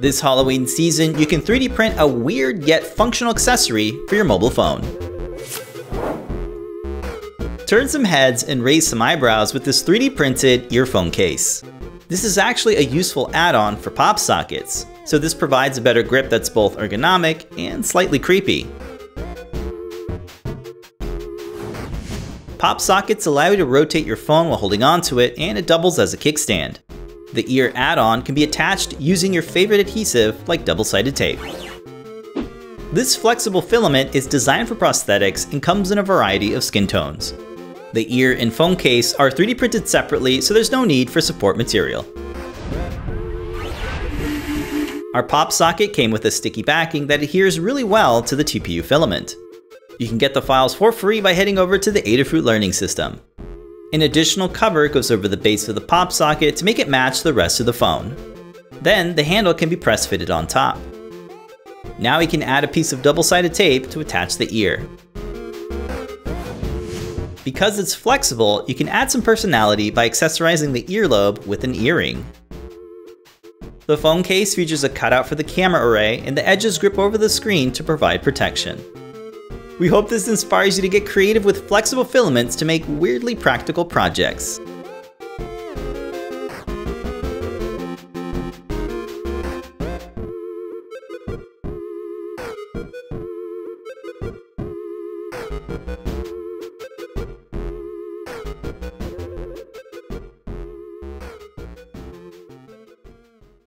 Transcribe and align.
This 0.00 0.20
Halloween 0.20 0.68
season, 0.68 1.18
you 1.18 1.26
can 1.26 1.42
3D 1.42 1.74
print 1.74 1.96
a 1.98 2.06
weird 2.06 2.62
yet 2.62 2.84
functional 2.84 3.32
accessory 3.32 3.98
for 4.06 4.14
your 4.14 4.24
mobile 4.24 4.48
phone. 4.48 4.82
Turn 7.66 7.88
some 7.88 8.04
heads 8.04 8.44
and 8.44 8.62
raise 8.62 8.86
some 8.86 9.02
eyebrows 9.02 9.52
with 9.52 9.64
this 9.64 9.82
3D 9.82 10.14
printed 10.14 10.72
earphone 10.72 11.10
case. 11.10 11.64
This 12.06 12.22
is 12.22 12.38
actually 12.38 12.76
a 12.76 12.82
useful 12.82 13.28
add-on 13.34 13.76
for 13.76 13.90
pop 13.90 14.20
sockets, 14.20 14.86
so 15.04 15.18
this 15.18 15.34
provides 15.34 15.78
a 15.78 15.82
better 15.82 16.04
grip 16.04 16.30
that's 16.30 16.48
both 16.48 16.76
ergonomic 16.76 17.46
and 17.58 17.84
slightly 17.84 18.20
creepy. 18.20 18.68
Pop 22.58 22.80
sockets 22.80 23.26
allow 23.26 23.48
you 23.48 23.56
to 23.56 23.66
rotate 23.66 24.06
your 24.06 24.16
phone 24.16 24.48
while 24.48 24.58
holding 24.58 24.84
onto 24.84 25.18
it, 25.18 25.36
and 25.36 25.58
it 25.58 25.66
doubles 25.66 25.98
as 25.98 26.14
a 26.14 26.16
kickstand. 26.16 26.78
The 27.34 27.44
ear 27.54 27.72
add-on 27.74 28.22
can 28.22 28.34
be 28.34 28.44
attached 28.44 28.98
using 29.00 29.32
your 29.32 29.42
favorite 29.42 29.80
adhesive 29.80 30.48
like 30.48 30.64
double-sided 30.64 31.14
tape. 31.14 31.38
This 32.92 33.14
flexible 33.14 33.60
filament 33.60 34.14
is 34.14 34.26
designed 34.26 34.66
for 34.66 34.74
prosthetics 34.74 35.52
and 35.52 35.62
comes 35.62 35.90
in 35.90 35.98
a 35.98 36.02
variety 36.02 36.54
of 36.54 36.64
skin 36.64 36.86
tones. 36.86 37.34
The 37.92 38.06
ear 38.16 38.34
and 38.38 38.52
phone 38.52 38.76
case 38.76 39.12
are 39.14 39.30
3D 39.30 39.58
printed 39.58 39.86
separately, 39.86 40.40
so 40.40 40.54
there's 40.54 40.72
no 40.72 40.84
need 40.84 41.10
for 41.10 41.20
support 41.20 41.58
material. 41.58 42.06
Our 45.14 45.22
pop 45.22 45.52
socket 45.52 45.92
came 45.92 46.10
with 46.10 46.24
a 46.24 46.30
sticky 46.30 46.62
backing 46.62 47.06
that 47.08 47.22
adheres 47.22 47.60
really 47.60 47.84
well 47.84 48.22
to 48.22 48.36
the 48.36 48.44
TPU 48.44 48.82
filament. 48.82 49.34
You 49.98 50.06
can 50.06 50.18
get 50.18 50.32
the 50.32 50.40
files 50.40 50.74
for 50.74 50.92
free 50.92 51.20
by 51.20 51.32
heading 51.32 51.58
over 51.58 51.76
to 51.76 51.90
the 51.90 52.02
Adafruit 52.02 52.44
Learning 52.44 52.72
System. 52.72 53.20
An 53.90 54.02
additional 54.02 54.50
cover 54.50 54.86
goes 54.86 55.10
over 55.10 55.28
the 55.28 55.36
base 55.38 55.66
of 55.66 55.74
the 55.74 55.80
pop 55.80 56.12
socket 56.12 56.56
to 56.56 56.64
make 56.66 56.78
it 56.78 56.90
match 56.90 57.22
the 57.22 57.32
rest 57.32 57.58
of 57.58 57.64
the 57.64 57.72
phone. 57.72 58.14
Then 58.82 59.14
the 59.14 59.24
handle 59.24 59.54
can 59.54 59.70
be 59.70 59.76
press 59.76 60.04
fitted 60.04 60.30
on 60.30 60.46
top. 60.46 60.78
Now 61.98 62.18
we 62.18 62.26
can 62.26 62.42
add 62.42 62.64
a 62.64 62.68
piece 62.68 62.92
of 62.92 63.00
double-sided 63.00 63.54
tape 63.54 63.88
to 63.90 64.00
attach 64.00 64.36
the 64.36 64.48
ear. 64.54 64.86
Because 67.44 67.78
it's 67.78 67.94
flexible, 67.94 68.62
you 68.68 68.74
can 68.74 68.90
add 68.90 69.10
some 69.10 69.22
personality 69.22 69.88
by 69.88 70.06
accessorizing 70.06 70.74
the 70.74 70.82
earlobe 70.82 71.46
with 71.46 71.64
an 71.64 71.74
earring. 71.74 72.26
The 73.86 73.96
phone 73.96 74.22
case 74.22 74.54
features 74.54 74.84
a 74.84 74.90
cutout 74.90 75.26
for 75.26 75.34
the 75.34 75.42
camera 75.42 75.88
array 75.88 76.18
and 76.26 76.36
the 76.36 76.46
edges 76.46 76.76
grip 76.76 76.98
over 76.98 77.16
the 77.16 77.30
screen 77.30 77.72
to 77.72 77.82
provide 77.82 78.22
protection. 78.22 78.78
We 79.78 79.86
hope 79.86 80.08
this 80.08 80.26
inspires 80.26 80.76
you 80.76 80.82
to 80.82 80.88
get 80.88 81.06
creative 81.06 81.44
with 81.44 81.68
flexible 81.68 82.04
filaments 82.04 82.56
to 82.56 82.64
make 82.64 82.82
weirdly 82.88 83.36
practical 83.36 83.84
projects. 83.84 84.58